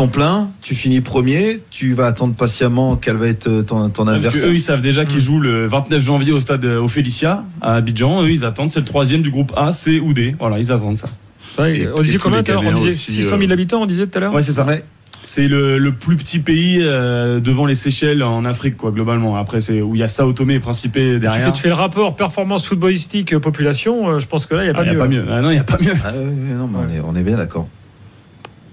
Carton 0.00 0.08
plein, 0.12 0.50
tu 0.62 0.74
finis 0.74 1.02
premier, 1.02 1.58
tu 1.70 1.92
vas 1.92 2.06
attendre 2.06 2.34
patiemment 2.34 2.96
quel 2.96 3.16
va 3.16 3.26
être 3.26 3.48
euh, 3.48 3.62
ton, 3.62 3.90
ton 3.90 4.04
Parce 4.06 4.16
que 4.16 4.26
adversaire. 4.26 4.48
eux, 4.48 4.54
ils 4.54 4.60
savent 4.60 4.80
déjà 4.80 5.04
qu'ils 5.04 5.20
jouent 5.20 5.40
le 5.40 5.66
29 5.66 6.02
janvier 6.02 6.32
au 6.32 6.40
stade 6.40 6.64
euh, 6.64 6.80
au 6.80 6.88
Félicia 6.88 7.44
à 7.60 7.74
Abidjan. 7.74 8.22
Eux, 8.22 8.30
ils 8.30 8.46
attendent. 8.46 8.70
C'est 8.70 8.80
le 8.80 8.86
troisième 8.86 9.20
du 9.20 9.30
groupe 9.30 9.52
A, 9.56 9.72
C 9.72 10.00
ou 10.00 10.14
D. 10.14 10.34
Voilà, 10.38 10.58
ils 10.58 10.72
attendent 10.72 10.96
ça. 10.96 11.08
C'est 11.50 11.60
vrai, 11.60 11.78
Et- 11.80 11.88
on 11.94 12.00
disait 12.00 12.16
combien 12.16 12.42
tout 12.42 12.50
à 12.52 12.54
l'heure 12.54 12.64
On 12.66 12.78
disait 12.78 12.90
aussi, 12.92 13.12
600 13.12 13.36
000 13.38 13.50
euh, 13.50 13.52
habitants, 13.52 13.82
on 13.82 13.86
disait 13.86 14.06
tout 14.06 14.16
à 14.16 14.20
l'heure 14.22 14.32
Ouais, 14.32 14.42
c'est 14.42 14.54
ça. 14.54 14.64
Ouais. 14.64 14.82
C'est 15.22 15.48
le, 15.48 15.76
le 15.76 15.92
plus 15.92 16.16
petit 16.16 16.38
pays 16.38 16.78
euh, 16.80 17.38
devant 17.40 17.66
les 17.66 17.74
Seychelles 17.74 18.22
en 18.22 18.46
Afrique, 18.46 18.78
quoi, 18.78 18.92
globalement. 18.92 19.36
Après, 19.36 19.60
c'est 19.60 19.82
où 19.82 19.94
il 19.96 19.98
y 19.98 20.02
a 20.02 20.08
Sao 20.08 20.32
Tomé 20.32 20.54
et 20.54 20.60
Principe 20.60 20.94
Tu 20.94 21.18
derrière. 21.20 21.44
fais, 21.44 21.52
tu 21.52 21.60
fais 21.60 21.68
le 21.68 21.74
rapport 21.74 22.16
performance 22.16 22.64
footballistique 22.66 23.34
euh, 23.34 23.38
population, 23.40 24.08
euh, 24.12 24.18
je 24.18 24.26
pense 24.28 24.46
que 24.46 24.54
là, 24.54 24.62
il 24.64 24.70
n'y 24.70 24.70
a 24.70 24.72
Ah, 24.74 24.76
pas 24.82 24.86
y 24.86 24.88
a 24.88 24.92
mieux. 24.94 24.98
pas 24.98 25.04
hein. 25.04 25.08
mieux. 25.08 25.24
Ah, 25.30 25.40
non, 25.42 25.50
il 25.50 25.54
n'y 25.54 25.60
a 25.60 25.64
pas 25.64 25.76
mieux. 25.78 25.92
Ah, 26.02 26.12
ouais, 26.12 26.54
non, 26.56 26.68
mais 26.72 26.78
on, 26.78 26.88
est, 26.88 27.00
on 27.06 27.14
est 27.16 27.22
bien 27.22 27.36
d'accord. 27.36 27.68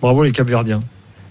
Bravo 0.01 0.23
les 0.23 0.31
Capverdiens. 0.31 0.79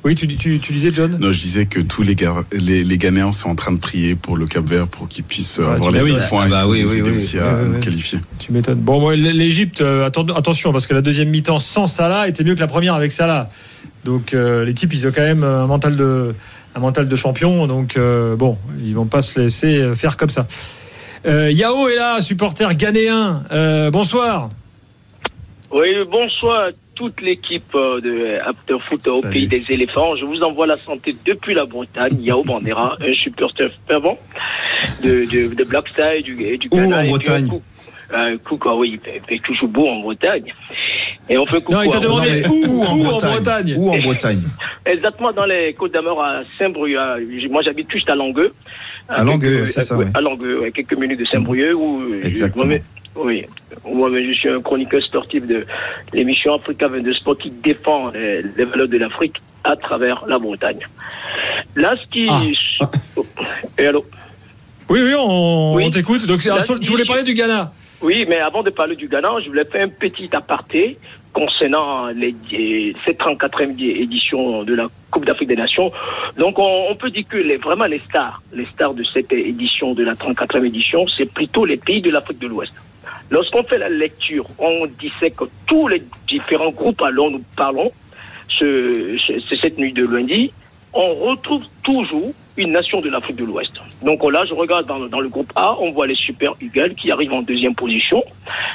Oui, 0.06 0.14
tu, 0.14 0.28
tu, 0.28 0.60
tu 0.60 0.72
disais, 0.72 0.90
John 0.94 1.16
Non, 1.18 1.32
je 1.32 1.40
disais 1.40 1.66
que 1.66 1.80
tous 1.80 2.02
les, 2.04 2.14
Ga- 2.14 2.44
les, 2.52 2.84
les 2.84 2.96
Ghanéens 2.96 3.32
sont 3.32 3.48
en 3.48 3.56
train 3.56 3.72
de 3.72 3.78
prier 3.78 4.14
pour 4.14 4.36
le 4.36 4.46
Cap 4.46 4.64
Vert 4.64 4.86
pour 4.86 5.08
qu'ils 5.08 5.24
puissent 5.24 5.58
euh, 5.58 5.64
Ouais, 5.64 5.74
avoir 5.74 5.90
les 5.90 5.98
deux 5.98 6.16
points 6.28 6.44
Ah 6.46 6.48
bah 6.48 6.58
et 6.60 6.62
pour 6.62 6.70
oui, 6.70 6.84
oui, 6.86 7.02
oui. 7.04 7.16
aussi 7.16 7.38
à 7.40 7.58
qualifier. 7.82 8.20
Tu 8.38 8.52
m'étonnes. 8.52 8.78
Bon, 8.78 9.00
moi, 9.00 9.16
l'Égypte, 9.16 9.80
euh, 9.80 10.08
atten- 10.08 10.30
attention, 10.38 10.70
parce 10.70 10.86
que 10.86 10.94
la 10.94 11.00
deuxième 11.02 11.28
mi-temps 11.30 11.58
sans 11.58 11.88
Salah 11.88 12.28
était 12.28 12.44
mieux 12.44 12.54
que 12.54 12.60
la 12.60 12.68
première 12.68 12.94
avec 12.94 13.10
Salah. 13.10 13.50
Donc, 14.04 14.32
euh, 14.32 14.64
les 14.64 14.74
types, 14.74 14.92
ils 14.94 15.04
ont 15.08 15.12
quand 15.12 15.22
même 15.22 15.42
un 15.42 15.66
mental 15.66 15.96
de, 15.96 16.36
un 16.76 16.78
mental 16.78 17.08
de 17.08 17.16
champion. 17.16 17.66
Donc, 17.66 17.96
euh, 17.96 18.36
bon, 18.36 18.56
ils 18.80 18.94
vont 18.94 19.06
pas 19.06 19.22
se 19.22 19.40
laisser 19.40 19.92
faire 19.96 20.16
comme 20.16 20.28
ça. 20.28 20.46
Euh, 21.26 21.50
Yao 21.50 21.88
est 21.88 21.96
là, 21.96 22.22
supporter 22.22 22.72
ghanéen. 22.76 23.42
Euh, 23.50 23.90
bonsoir. 23.90 24.50
Oui, 25.72 25.88
bonsoir 26.08 26.66
à 26.66 26.70
toute 26.96 27.20
l'équipe 27.20 27.72
euh, 27.74 28.00
de 28.00 28.38
After 28.44 28.76
Foot 28.88 29.06
au 29.06 29.20
Salut. 29.20 29.32
pays 29.32 29.46
des 29.46 29.64
éléphants. 29.70 30.16
Je 30.16 30.24
vous 30.24 30.42
envoie 30.42 30.66
la 30.66 30.78
santé 30.78 31.14
depuis 31.24 31.54
la 31.54 31.64
Bretagne. 31.66 32.18
Yao 32.22 32.42
Bandera, 32.42 32.96
un 33.00 33.12
supporter 33.14 33.70
fervent 33.86 34.18
de, 35.04 35.24
de, 35.26 35.54
de 35.54 35.64
Black 35.64 35.84
Side 35.94 36.24
du, 36.24 36.42
et 36.42 36.56
du 36.58 36.68
Où 36.72 36.78
en 36.92 37.00
Et 37.02 37.06
Bretagne? 37.08 37.44
un 37.44 37.48
coup- 37.48 37.62
Un 38.12 38.36
coup, 38.38 38.56
quoi, 38.56 38.76
oui, 38.76 38.98
il 39.04 39.20
fait, 39.28 39.38
toujours 39.38 39.68
beau 39.68 39.86
en 39.88 40.00
Bretagne. 40.00 40.52
Et 41.28 41.36
on 41.38 41.44
fait 41.44 41.56
coucou 41.58 41.72
Non, 41.72 41.82
il 41.82 41.90
t'a 41.90 41.98
demandé 42.00 42.42
où, 42.48 42.64
où 42.66 42.82
en 42.84 43.18
Bretagne? 43.18 43.74
Où 43.76 43.90
en 43.90 43.98
Bretagne? 43.98 44.40
Exactement 44.86 45.32
dans 45.32 45.44
les 45.46 45.74
Côtes 45.74 45.92
d'Amour 45.92 46.22
à 46.22 46.42
Saint-Brieuc. 46.58 46.98
à- 46.98 47.16
Moi, 47.50 47.62
j'habite 47.62 47.90
juste 47.92 48.08
à 48.08 48.14
Langueux. 48.14 48.52
À 49.08 49.22
Langueux, 49.24 49.58
quelques- 49.58 49.66
c'est 49.66 49.82
ça, 49.82 49.96
ouais. 49.96 50.06
À 50.14 50.20
Langueux, 50.20 50.60
ouais, 50.60 50.70
quelques 50.70 50.94
minutes 50.96 51.18
de 51.20 51.26
Saint-Brieuc. 51.26 51.74
Où 51.74 52.00
euh, 52.02 52.20
je- 52.22 52.28
Exactement. 52.28 52.74
Oui. 53.16 53.46
Moi-même, 53.84 54.24
je 54.28 54.32
suis 54.34 54.48
un 54.48 54.60
chroniqueur 54.60 55.02
sportif 55.02 55.46
de 55.46 55.64
l'émission 56.12 56.54
Africa 56.54 56.88
22 56.88 57.12
Sport 57.14 57.38
qui 57.38 57.50
défend 57.50 58.10
les, 58.10 58.42
les 58.42 58.64
valeurs 58.64 58.88
de 58.88 58.98
l'Afrique 58.98 59.36
à 59.64 59.76
travers 59.76 60.24
la 60.26 60.38
Bretagne. 60.38 60.80
Là, 61.74 61.94
ce 62.00 62.06
qui. 62.08 62.26
Ah. 62.30 62.86
Et 63.78 63.86
allô? 63.86 64.04
Oui, 64.88 65.00
oui, 65.02 65.14
on, 65.18 65.74
Oui. 65.74 65.84
on 65.86 65.90
t'écoute. 65.90 66.26
Donc, 66.26 66.44
Là, 66.44 66.58
tu 66.80 66.90
voulais 66.90 67.04
parler 67.04 67.22
du 67.24 67.34
Ghana? 67.34 67.72
Oui, 68.02 68.26
mais 68.28 68.38
avant 68.38 68.62
de 68.62 68.70
parler 68.70 68.94
du 68.94 69.08
Ghana, 69.08 69.28
je 69.42 69.48
voulais 69.48 69.64
faire 69.64 69.84
un 69.84 69.88
petit 69.88 70.28
aparté 70.32 70.98
concernant 71.32 72.06
les, 72.08 72.34
les- 72.50 72.94
cette 73.04 73.18
34e 73.18 73.78
édition 73.80 74.62
de 74.64 74.74
la 74.74 74.86
Coupe 75.10 75.24
d'Afrique 75.26 75.48
des 75.48 75.56
Nations. 75.56 75.90
Donc, 76.38 76.58
on, 76.58 76.86
on 76.90 76.94
peut 76.94 77.10
dire 77.10 77.24
que 77.28 77.36
les, 77.38 77.56
vraiment 77.56 77.86
les 77.86 78.00
stars, 78.08 78.42
les 78.52 78.66
stars 78.66 78.94
de 78.94 79.02
cette 79.04 79.32
édition, 79.32 79.92
de 79.94 80.04
la 80.04 80.14
34e 80.14 80.64
édition, 80.64 81.06
c'est 81.08 81.30
plutôt 81.32 81.64
les 81.64 81.76
pays 81.78 82.00
de 82.00 82.10
l'Afrique 82.10 82.38
de 82.38 82.46
l'Ouest. 82.46 82.74
Lorsqu'on 83.30 83.62
fait 83.64 83.78
la 83.78 83.88
lecture, 83.88 84.46
on 84.58 84.86
dissèque 84.98 85.34
tous 85.66 85.88
les 85.88 86.02
différents 86.28 86.70
groupes 86.70 87.02
à 87.02 87.10
nous 87.10 87.42
parlons 87.56 87.90
ce, 88.48 89.16
ce- 89.26 89.56
cette 89.56 89.78
nuit 89.78 89.92
de 89.92 90.06
lundi. 90.06 90.52
On 90.92 91.14
retrouve 91.14 91.62
toujours 91.82 92.32
une 92.56 92.72
nation 92.72 93.02
de 93.02 93.10
l'Afrique 93.10 93.36
de 93.36 93.44
l'Ouest. 93.44 93.74
Donc 94.02 94.24
là, 94.32 94.44
je 94.48 94.54
regarde 94.54 94.86
dans, 94.86 94.98
dans 95.00 95.20
le 95.20 95.28
groupe 95.28 95.52
A, 95.56 95.74
on 95.78 95.90
voit 95.90 96.06
les 96.06 96.14
Super 96.14 96.54
Eagles 96.62 96.94
qui 96.94 97.10
arrivent 97.10 97.34
en 97.34 97.42
deuxième 97.42 97.74
position. 97.74 98.22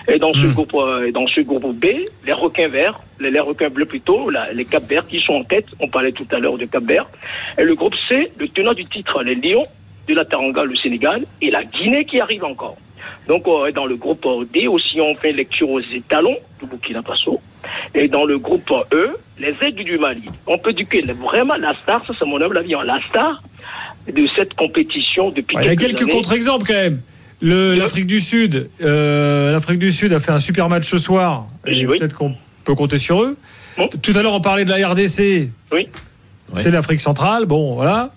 Et 0.07 0.19
dans 0.19 0.31
ce, 0.35 0.39
Hmm. 0.45 0.53
groupe, 0.53 0.73
euh, 0.75 1.11
dans 1.11 1.25
ce 1.27 1.41
groupe 1.41 1.73
B, 1.75 1.85
les 2.25 2.33
requins 2.33 2.67
verts, 2.67 2.99
les, 3.19 3.31
les 3.31 3.39
requins 3.39 3.69
bleus 3.69 3.87
plutôt, 3.87 4.29
la- 4.29 4.53
les 4.53 4.65
Cap 4.65 4.83
Verts 4.83 5.07
qui 5.07 5.19
sont 5.19 5.33
en 5.33 5.43
tête. 5.43 5.65
On 5.79 5.87
parlait 5.87 6.11
tout 6.11 6.27
à 6.31 6.37
l'heure 6.37 6.59
de 6.59 6.65
Cap 6.65 6.83
Vert. 6.83 7.07
Et 7.57 7.63
le 7.63 7.73
groupe 7.73 7.95
C, 8.07 8.31
le 8.37 8.47
tenant 8.49 8.73
du 8.73 8.85
titre, 8.85 9.23
les 9.23 9.33
Lions 9.35 9.63
de 10.07 10.13
la 10.13 10.25
Taranga, 10.25 10.63
le 10.63 10.75
Sénégal, 10.75 11.25
et 11.41 11.49
la 11.49 11.63
Guinée 11.63 12.05
qui 12.05 12.19
arrive 12.19 12.43
encore. 12.43 12.77
Donc 13.31 13.47
euh, 13.47 13.71
dans 13.71 13.85
le 13.85 13.95
groupe 13.95 14.27
D 14.53 14.67
aussi, 14.67 14.99
on 14.99 15.15
fait 15.15 15.31
lecture 15.31 15.69
aux 15.69 15.79
étalons 15.79 16.35
du 16.59 16.65
Burkina 16.67 17.01
Faso. 17.01 17.39
Et 17.95 18.09
dans 18.09 18.25
le 18.25 18.37
groupe 18.37 18.69
E, 18.91 19.11
les 19.39 19.55
aigles 19.61 19.85
du 19.85 19.97
Mali. 19.97 20.23
On 20.47 20.57
peut 20.57 20.73
dire 20.73 20.85
que 20.89 21.13
vraiment 21.13 21.55
la 21.55 21.73
star, 21.81 22.05
ça 22.05 22.11
c'est 22.19 22.25
mon 22.25 22.41
humble 22.41 22.57
avis, 22.57 22.73
hein, 22.73 22.83
la 22.83 22.99
star 23.07 23.41
de 24.11 24.27
cette 24.35 24.53
compétition 24.55 25.31
depuis 25.31 25.55
Ouais, 25.55 25.63
Il 25.63 25.67
y 25.67 25.69
a 25.69 25.77
quelques 25.77 25.99
quelques 25.99 26.11
contre-exemples 26.11 26.65
quand 26.67 26.73
même. 26.73 26.99
L'Afrique 27.41 28.05
du 28.05 28.19
Sud, 28.19 28.69
euh, 28.81 29.53
l'Afrique 29.53 29.79
du 29.79 29.93
Sud 29.93 30.11
a 30.11 30.19
fait 30.19 30.33
un 30.33 30.39
super 30.39 30.67
match 30.67 30.83
ce 30.83 30.97
soir. 30.97 31.47
Oui. 31.65 31.85
Peut-être 31.85 32.15
qu'on 32.15 32.35
peut 32.65 32.75
compter 32.75 32.97
sur 32.97 33.23
eux. 33.23 33.37
Bon. 33.77 33.87
Tout 33.87 34.11
à 34.13 34.23
l'heure, 34.23 34.33
on 34.33 34.41
parlait 34.41 34.65
de 34.65 34.71
la 34.71 34.89
RDC. 34.89 35.49
Oui. 35.71 35.87
C'est 36.53 36.69
l'Afrique 36.69 36.99
centrale. 36.99 37.45
Bon, 37.45 37.75
voilà. 37.75 38.11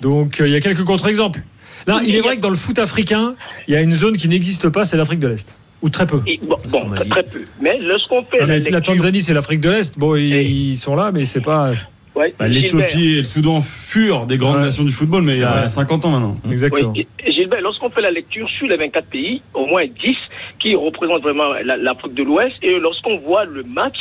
Donc, 0.00 0.40
euh, 0.40 0.48
il 0.48 0.52
y 0.52 0.56
a 0.56 0.60
quelques 0.60 0.84
contre-exemples. 0.84 1.40
Là, 1.86 2.00
il 2.04 2.14
est 2.16 2.20
vrai 2.20 2.36
que 2.36 2.40
dans 2.40 2.50
le 2.50 2.56
foot 2.56 2.78
africain, 2.78 3.34
il 3.68 3.74
y 3.74 3.76
a 3.76 3.80
une 3.80 3.94
zone 3.94 4.16
qui 4.16 4.28
n'existe 4.28 4.68
pas, 4.68 4.84
c'est 4.84 4.96
l'Afrique 4.96 5.20
de 5.20 5.28
l'Est. 5.28 5.56
Ou 5.82 5.88
très 5.90 6.06
peu. 6.06 6.20
Et 6.26 6.40
bon, 6.48 6.56
bon, 6.70 6.90
très, 6.94 7.04
très 7.04 7.22
peu. 7.22 7.44
Mais 7.60 7.78
lorsqu'on 7.80 8.24
fait 8.24 8.38
la 8.40 8.46
mais 8.46 8.58
la 8.58 8.70
lecture, 8.70 8.94
Tanzanie, 8.94 9.20
c'est 9.20 9.34
l'Afrique 9.34 9.60
de 9.60 9.70
l'Est. 9.70 9.98
Bon, 9.98 10.16
ils, 10.16 10.32
Et- 10.34 10.42
ils 10.44 10.76
sont 10.76 10.96
là, 10.96 11.10
mais 11.12 11.26
c'est 11.26 11.42
pas. 11.42 11.72
ouais, 12.14 12.34
Bah, 12.38 12.48
L'Éthiopie 12.48 13.12
et 13.12 13.16
le 13.18 13.22
Soudan 13.24 13.60
furent 13.60 14.26
des 14.26 14.38
grandes 14.38 14.56
Ouais. 14.56 14.62
nations 14.62 14.84
du 14.84 14.90
football, 14.90 15.22
mais 15.22 15.36
il 15.36 15.40
y 15.40 15.44
a 15.44 15.50
vrai. 15.52 15.68
50 15.68 16.04
ans 16.06 16.10
maintenant. 16.10 16.36
Exactement. 16.50 16.92
Oui, 16.96 17.06
Gilbert, 17.28 17.60
lorsqu'on 17.60 17.90
fait 17.90 18.00
la 18.00 18.10
lecture 18.10 18.48
sur 18.48 18.66
les 18.66 18.76
24 18.76 19.06
pays, 19.06 19.42
au 19.52 19.66
moins 19.66 19.84
10 19.86 20.16
qui 20.58 20.74
représentent 20.74 21.22
vraiment 21.22 21.52
la- 21.64 21.76
l'Afrique 21.76 22.14
de 22.14 22.22
l'Ouest, 22.22 22.54
et 22.62 22.80
lorsqu'on 22.80 23.18
voit 23.18 23.44
le 23.44 23.62
match 23.62 23.96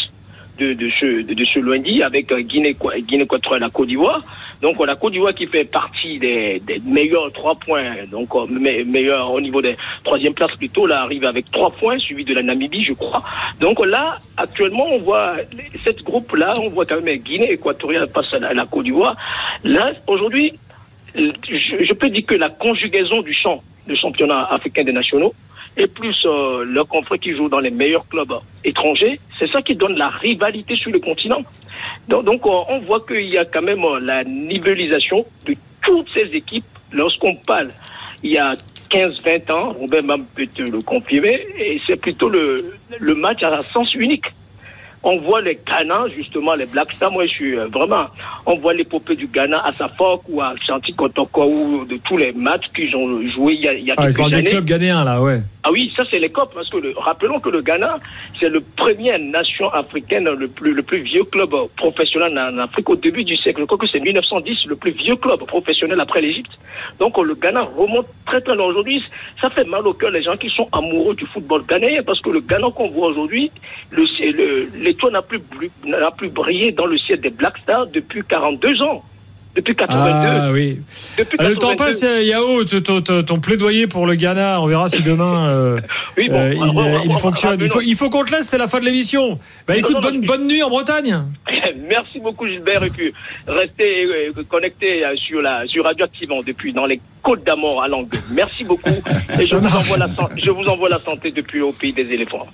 de, 0.57 0.73
de, 0.73 0.89
ce, 0.89 1.21
de, 1.21 1.45
ce 1.45 1.59
lundi 1.59 2.01
avec 2.03 2.31
euh, 2.31 2.41
Guinée, 2.41 2.75
Guinée 2.99 3.25
et 3.25 3.59
la 3.59 3.69
Côte 3.69 3.87
d'Ivoire, 3.87 4.19
donc 4.61 4.79
euh, 4.79 4.85
la 4.85 4.95
Côte 4.95 5.13
d'Ivoire 5.13 5.33
qui 5.33 5.47
fait 5.47 5.65
partie 5.65 6.17
des, 6.17 6.59
des 6.65 6.81
meilleurs 6.85 7.31
trois 7.31 7.55
points, 7.55 7.83
donc 8.09 8.33
euh, 8.35 8.45
me- 8.47 8.83
meilleur 8.85 9.31
au 9.31 9.41
niveau 9.41 9.61
des 9.61 9.75
troisième 10.03 10.33
places 10.33 10.55
plutôt, 10.55 10.87
là 10.87 11.01
arrive 11.01 11.25
avec 11.25 11.51
trois 11.51 11.71
points, 11.71 11.97
suivi 11.97 12.23
de 12.23 12.33
la 12.33 12.41
Namibie, 12.43 12.83
je 12.83 12.93
crois. 12.93 13.23
Donc 13.59 13.85
là, 13.85 14.17
actuellement, 14.37 14.85
on 14.91 14.99
voit 14.99 15.35
cette 15.83 16.03
groupe-là, 16.03 16.53
on 16.63 16.69
voit 16.69 16.85
quand 16.85 17.01
même 17.01 17.17
Guinée 17.17 17.51
équatoriale 17.51 18.09
face 18.13 18.33
à 18.33 18.53
la, 18.53 18.65
Côte 18.65 18.85
d'Ivoire. 18.85 19.15
Là, 19.63 19.91
aujourd'hui, 20.07 20.53
je, 21.15 21.93
peux 21.93 22.09
dire 22.09 22.25
que 22.25 22.35
la 22.35 22.49
conjugaison 22.49 23.21
du 23.21 23.33
chant 23.33 23.61
le 23.87 23.95
championnat 23.95 24.45
africain 24.45 24.83
des 24.83 24.91
nationaux, 24.91 25.33
et 25.77 25.87
plus 25.87 26.15
euh, 26.25 26.63
leurs 26.65 26.87
confrères 26.87 27.19
qui 27.19 27.31
jouent 27.35 27.49
dans 27.49 27.59
les 27.59 27.69
meilleurs 27.71 28.07
clubs 28.07 28.33
étrangers, 28.63 29.19
c'est 29.37 29.49
ça 29.49 29.61
qui 29.61 29.75
donne 29.75 29.95
la 29.97 30.09
rivalité 30.09 30.75
sur 30.75 30.91
le 30.91 30.99
continent. 30.99 31.41
Donc, 32.07 32.23
donc, 32.25 32.45
euh, 32.45 32.49
on 32.69 32.79
voit 32.79 33.01
qu'il 33.01 33.25
y 33.27 33.37
a 33.37 33.45
quand 33.45 33.61
même 33.61 33.83
euh, 33.83 33.99
la 33.99 34.23
nivellisation 34.23 35.17
de 35.47 35.55
toutes 35.83 36.09
ces 36.13 36.33
équipes 36.35 36.65
lorsqu'on 36.91 37.35
parle. 37.35 37.67
Il 38.23 38.31
y 38.31 38.37
a 38.37 38.55
15-20 38.89 39.51
ans, 39.51 39.73
Robert 39.79 40.03
même 40.03 40.25
peut 40.35 40.47
te 40.47 40.61
le 40.61 40.81
confirmer, 40.81 41.41
et 41.59 41.81
c'est 41.85 41.97
plutôt 41.97 42.29
le, 42.29 42.57
le 42.99 43.15
match 43.15 43.43
à 43.43 43.61
sens 43.73 43.93
unique. 43.95 44.25
On 45.07 45.17
voit 45.17 45.39
les 45.41 45.59
Ghana, 45.67 46.05
justement, 46.17 46.55
les 46.55 46.65
Black 46.65 46.91
Stars. 46.91 47.11
Moi, 47.11 47.25
je 47.27 47.31
suis 47.31 47.55
euh, 47.55 47.67
vraiment. 47.67 48.07
On 48.47 48.55
voit 48.55 48.73
l'épopée 48.73 49.15
du 49.15 49.27
Ghana 49.27 49.61
à 49.63 49.71
Safok 49.73 50.21
ou 50.29 50.41
à 50.41 50.55
Chanti 50.65 50.93
Kotoko 50.95 51.43
ou 51.45 51.85
de 51.85 51.97
tous 51.97 52.17
les 52.17 52.31
matchs 52.31 52.69
qu'ils 52.75 52.95
ont 52.95 53.21
joué 53.29 53.53
il 53.53 53.61
y 53.61 53.67
a, 53.67 53.73
il 53.73 53.85
y 53.85 53.91
a 53.91 53.95
Ah, 53.97 54.01
je 54.03 54.05
quelques 54.07 54.17
parle 54.17 54.29
des 54.31 54.35
années. 54.37 54.49
clubs 54.49 54.65
ghanéens, 54.65 55.03
là, 55.03 55.21
ouais. 55.21 55.41
Ah 55.67 55.71
oui, 55.71 55.91
ça 55.97 56.03
c'est 56.07 56.19
les 56.19 56.29
COP, 56.29 56.53
parce 56.53 56.69
que 56.69 56.77
rappelons 56.95 57.39
que 57.39 57.49
le 57.49 57.63
Ghana, 57.63 57.97
c'est 58.39 58.49
le 58.49 58.61
premier 58.61 59.17
nation 59.17 59.67
africaine, 59.73 60.29
le 60.29 60.47
plus, 60.47 60.73
le 60.73 60.83
plus 60.83 60.99
vieux 60.99 61.23
club 61.23 61.55
professionnel 61.75 62.37
en 62.37 62.59
Afrique 62.59 62.87
au 62.87 62.95
début 62.95 63.23
du 63.23 63.35
siècle. 63.35 63.61
Je 63.61 63.65
crois 63.65 63.79
que 63.79 63.87
c'est 63.87 63.99
1910, 63.99 64.67
le 64.67 64.75
plus 64.75 64.91
vieux 64.91 65.15
club 65.15 65.43
professionnel 65.47 65.99
après 65.99 66.21
l'Égypte. 66.21 66.51
Donc 66.99 67.17
le 67.17 67.33
Ghana 67.33 67.63
remonte 67.63 68.05
très 68.27 68.41
très 68.41 68.53
loin 68.53 68.67
aujourd'hui. 68.67 69.03
Ça 69.41 69.49
fait 69.49 69.63
mal 69.63 69.87
au 69.87 69.93
cœur 69.93 70.11
les 70.11 70.21
gens 70.21 70.37
qui 70.37 70.51
sont 70.51 70.69
amoureux 70.71 71.15
du 71.15 71.25
football 71.25 71.63
ghanéen, 71.65 72.03
parce 72.03 72.21
que 72.21 72.29
le 72.29 72.41
Ghana 72.41 72.67
qu'on 72.75 72.89
voit 72.89 73.07
aujourd'hui, 73.07 73.49
l'étoile 73.91 75.13
n'a 75.13 75.23
plus, 75.23 75.41
n'a 75.83 76.11
plus 76.11 76.29
brillé 76.29 76.73
dans 76.73 76.85
le 76.85 76.99
ciel 76.99 77.21
des 77.21 77.31
Black 77.31 77.57
Stars 77.57 77.87
depuis 77.87 78.21
42 78.21 78.83
ans. 78.83 79.03
Depuis 79.55 79.73
82. 79.75 80.09
Ah 80.11 80.49
oui. 80.51 80.79
Depuis 81.17 81.37
Ah, 81.39 81.43
Le 81.47 81.55
temps 81.55 81.69
82. 81.69 81.75
passe, 81.77 82.03
euh, 82.03 82.21
Yao, 82.23 82.63
ton, 82.65 83.01
ton- 83.01 83.23
ton- 83.23 83.39
plaidoyer 83.39 83.87
pour 83.87 84.05
le 84.05 84.15
Ghana, 84.15 84.59
on 84.61 84.67
verra 84.67 84.89
si 84.89 85.01
demain 85.01 85.47
euh, 85.47 85.79
Oui, 86.17 86.27
bon, 86.27 86.35
euh, 86.35 86.53
il, 86.53 87.11
euh, 87.11 87.13
fonctionne. 87.19 87.57
Il 87.61 87.67
faut, 87.69 87.79
il 87.81 87.95
faut 87.95 88.09
qu'on 88.09 88.25
te 88.25 88.31
laisse, 88.31 88.47
c'est 88.49 88.57
la 88.57 88.67
fin 88.67 88.79
de 88.81 88.85
l'émission. 88.85 89.39
Bah 89.67 89.77
écoute, 89.77 89.93
non, 89.93 90.01
non, 90.01 90.09
bonne, 90.09 90.21
bonne 90.25 90.47
nuit 90.47 90.61
en 90.61 90.69
Bretagne. 90.69 91.23
Merci 91.87 92.19
beaucoup 92.19 92.47
Gilbert 92.47 92.83
et 92.83 92.89
puis 92.89 93.13
restez 93.47 94.05
euh, 94.05 94.43
connectés 94.49 95.05
euh, 95.05 95.15
sur 95.15 95.41
la 95.41 95.65
sur 95.67 95.83
Radioactivement 95.85 96.41
depuis 96.45 96.73
dans 96.73 96.85
les 96.85 96.99
Côtes 97.23 97.43
d'Amour 97.45 97.81
à 97.81 97.87
Langue. 97.87 98.07
Merci 98.31 98.63
beaucoup 98.65 98.89
et 99.39 99.41
je 99.41 99.45
Ça 99.45 99.55
vous 99.57 99.63
marche. 99.63 99.75
envoie 99.75 99.97
la 99.97 100.07
san- 100.15 100.29
je 100.37 100.49
vous 100.49 100.65
envoie 100.65 100.89
la 100.89 100.99
santé 100.99 101.31
depuis 101.31 101.61
au 101.61 101.71
pays 101.71 101.93
des 101.93 102.11
éléphants. 102.11 102.45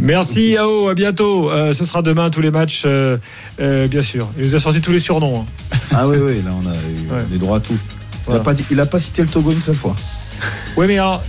Merci 0.00 0.50
Yao, 0.50 0.88
à 0.88 0.94
bientôt. 0.94 1.50
Euh, 1.50 1.72
ce 1.74 1.84
sera 1.84 2.02
demain 2.02 2.30
tous 2.30 2.40
les 2.40 2.50
matchs, 2.50 2.82
euh, 2.86 3.16
euh, 3.60 3.86
bien 3.86 4.02
sûr. 4.02 4.28
Il 4.38 4.46
nous 4.46 4.56
a 4.56 4.58
sorti 4.58 4.80
tous 4.80 4.92
les 4.92 5.00
surnoms. 5.00 5.40
hein. 5.72 5.76
Ah 5.94 6.08
oui, 6.08 6.16
oui, 6.20 6.42
là 6.44 6.50
on 6.62 6.66
a 6.68 6.72
eu 6.74 7.10
Ouais. 7.12 7.24
les 7.30 7.38
droits 7.38 7.58
à 7.58 7.60
tout. 7.60 7.76
Il 7.76 8.18
Voilà. 8.26 8.40
a 8.40 8.44
pas 8.44 8.54
dit- 8.54 8.64
il 8.70 8.80
a 8.80 8.86
pas 8.86 8.98
cité 8.98 9.22
le 9.22 9.28
Togo 9.28 9.52
une 9.52 9.60
seule 9.60 9.74
fois. 9.74 9.94
Ouais, 10.76 10.86
mais 10.86 10.98
alors, 10.98 11.22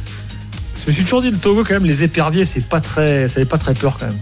je 0.79 0.85
me 0.87 0.91
suis 0.91 1.03
toujours 1.03 1.21
dit 1.21 1.31
le 1.31 1.37
Togo 1.37 1.63
quand 1.63 1.73
même, 1.73 1.85
les 1.85 2.03
éperviers, 2.03 2.45
c'est 2.45 2.67
pas 2.67 2.79
très, 2.79 3.27
ça 3.27 3.35
fait 3.35 3.45
pas 3.45 3.57
très 3.57 3.73
peur 3.73 3.97
quand 3.99 4.07
même. 4.07 4.17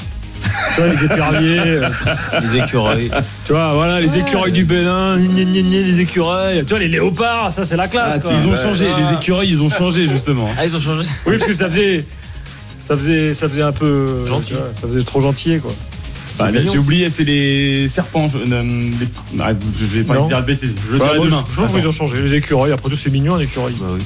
tu 0.76 0.82
vois, 0.82 0.88
les 0.92 1.04
éperviers, 1.06 1.60
euh, 1.60 1.90
Les 2.42 2.58
écureuils. 2.58 3.12
tu 3.46 3.52
vois, 3.54 3.74
voilà, 3.74 4.00
les 4.00 4.18
écureuils 4.18 4.52
du 4.52 4.64
Bénin, 4.66 5.18
gna, 5.20 5.44
gna, 5.44 5.62
gna, 5.62 5.82
les 5.82 6.00
écureuils, 6.00 6.60
tu 6.64 6.70
vois, 6.70 6.80
les 6.80 6.88
léopards, 6.88 7.52
ça 7.52 7.64
c'est 7.66 7.76
la 7.78 7.88
classe. 7.88 8.14
Ah, 8.16 8.20
quoi. 8.20 8.32
Ils 8.34 8.48
ont 8.48 8.52
Ouais. 8.52 8.58
changé, 8.58 8.88
les 8.98 9.14
écureuils, 9.16 9.50
ils 9.50 9.62
ont 9.62 9.70
changé 9.70 10.06
justement. 10.08 10.50
Ah, 10.58 10.66
ils 10.66 10.76
ont 10.76 10.80
changé. 10.80 11.08
Oui, 11.28 11.34
parce 11.38 11.46
que 11.46 11.54
ça 11.54 11.70
faisait, 11.70 12.06
ça 12.82 12.98
faisait, 12.98 13.34
ça 13.34 13.48
faisait 13.48 13.62
un 13.62 13.72
peu 13.72 14.26
Gentil. 14.28 14.54
vois, 14.54 14.66
ça 14.74 14.88
faisait 14.88 15.04
trop 15.04 15.22
gentil, 15.22 15.60
quoi. 15.60 15.72
Bah. 16.40 16.48
J'ai 16.60 16.78
oublié, 16.80 17.10
c'est 17.10 17.24
les 17.26 17.88
serpents. 17.88 18.28
Je, 18.30 18.52
euh, 18.52 18.64
les- 18.64 19.38
je 19.80 19.86
vais 19.86 20.04
pas 20.04 20.16
Non. 20.16 20.26
dire 20.26 20.40
le 20.40 20.46
bêtise. 20.46 20.76
Je 20.92 20.98
Bah, 20.98 21.06
dirai 21.06 21.18
moi, 21.18 21.26
demain. 21.28 21.44
je, 21.48 21.62
je 21.62 21.78
qu'ils 21.78 21.88
ont 21.88 21.92
changé, 21.92 22.22
les 22.22 22.34
écureuils. 22.36 22.72
Après 22.72 22.90
tout, 22.90 22.96
c'est 22.96 23.12
mignon, 23.12 23.36
un 23.36 23.40
écureuil. 23.42 23.76
Bah 23.80 23.88
oui. 23.94 24.02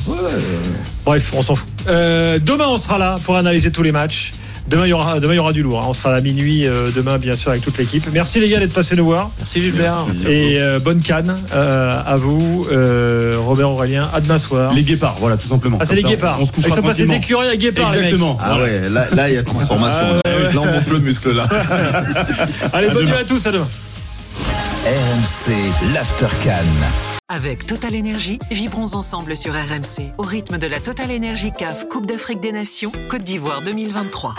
Bref, 1.05 1.31
on 1.33 1.41
s'en 1.43 1.55
fout. 1.55 1.67
Euh, 1.87 2.37
demain, 2.43 2.65
on 2.67 2.77
sera 2.77 2.97
là 2.97 3.15
pour 3.23 3.37
analyser 3.37 3.71
tous 3.71 3.83
les 3.83 3.91
matchs. 3.93 4.33
Demain, 4.67 4.87
il 4.87 4.89
y 4.89 4.93
aura, 4.93 5.19
demain, 5.19 5.33
il 5.33 5.37
y 5.37 5.39
aura 5.39 5.53
du 5.53 5.61
lourd. 5.61 5.79
hein. 5.81 5.85
On 5.87 5.93
sera 5.93 6.15
à 6.15 6.21
minuit 6.21 6.65
euh, 6.65 6.89
demain, 6.95 7.19
bien 7.19 7.35
sûr, 7.35 7.51
avec 7.51 7.63
toute 7.63 7.77
l'équipe. 7.77 8.03
Merci 8.11 8.39
les 8.39 8.49
gars 8.49 8.59
d'être 8.59 8.73
passés 8.73 8.95
nous 8.95 9.05
voir. 9.05 9.29
Merci 9.37 9.61
Gilbert. 9.61 9.93
Merci. 10.07 10.25
Et 10.27 10.59
euh, 10.59 10.79
bonne 10.79 11.01
canne 11.01 11.37
euh, 11.53 12.01
à 12.03 12.15
vous, 12.15 12.65
euh, 12.71 13.35
Robert 13.37 13.69
Aurélien. 13.71 14.09
À 14.11 14.21
demain 14.21 14.39
soir. 14.39 14.73
Les 14.73 14.81
guépards, 14.81 15.17
voilà, 15.19 15.37
tout 15.37 15.47
simplement. 15.47 15.77
Ah, 15.79 15.85
c'est 15.85 15.95
les 15.95 16.01
ça, 16.01 16.07
guépards. 16.09 16.39
On 16.41 16.45
se 16.45 16.51
Ils 16.51 16.55
couchera 16.63 16.75
sont 16.77 16.81
passés 16.81 17.05
d'écureuil 17.05 17.49
à 17.49 17.55
guépard, 17.55 17.91
les 17.91 17.97
mecs. 17.97 18.05
Exactement. 18.05 18.37
Ah 18.41 18.57
ouais, 18.59 18.89
là 18.89 19.05
là, 19.13 19.29
il 19.29 19.35
y 19.35 19.37
a 19.37 19.43
transformation. 19.43 20.05
Ah 20.25 20.29
là. 20.29 20.35
ouais, 20.39 20.45
ouais. 20.47 20.53
Là, 20.53 20.61
on 20.61 20.65
monte 20.65 20.89
le 20.89 20.99
muscle 20.99 21.31
là. 21.31 21.47
Allez, 22.73 22.89
bonne 22.89 23.05
nuit 23.05 23.13
à 23.13 23.23
tous. 23.23 23.45
À 23.45 23.51
demain. 23.51 23.67
RMC, 24.85 25.53
l'After 25.93 26.27
Cannes. 26.43 26.65
Avec 27.27 27.65
Total 27.65 27.95
Énergie, 27.95 28.37
vibrons 28.51 28.93
ensemble 28.93 29.35
sur 29.35 29.53
RMC 29.53 30.11
au 30.19 30.21
rythme 30.23 30.59
de 30.59 30.67
la 30.67 30.79
Total 30.79 31.09
Énergie 31.09 31.51
CAF 31.57 31.87
Coupe 31.89 32.05
d'Afrique 32.05 32.39
des 32.39 32.51
Nations 32.51 32.91
Côte 33.09 33.23
d'Ivoire 33.23 33.63
2023. 33.63 34.35